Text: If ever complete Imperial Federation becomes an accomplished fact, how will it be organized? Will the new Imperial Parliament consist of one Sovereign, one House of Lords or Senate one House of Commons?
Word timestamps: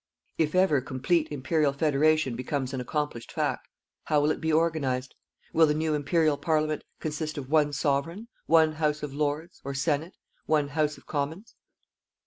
If 0.39 0.55
ever 0.55 0.81
complete 0.81 1.31
Imperial 1.31 1.73
Federation 1.73 2.35
becomes 2.35 2.73
an 2.73 2.81
accomplished 2.81 3.31
fact, 3.31 3.67
how 4.05 4.19
will 4.19 4.31
it 4.31 4.41
be 4.41 4.51
organized? 4.51 5.13
Will 5.53 5.67
the 5.67 5.75
new 5.75 5.93
Imperial 5.93 6.37
Parliament 6.37 6.83
consist 6.99 7.37
of 7.37 7.51
one 7.51 7.71
Sovereign, 7.71 8.27
one 8.47 8.71
House 8.71 9.03
of 9.03 9.13
Lords 9.13 9.61
or 9.63 9.75
Senate 9.75 10.15
one 10.47 10.69
House 10.69 10.97
of 10.97 11.05
Commons? 11.05 11.53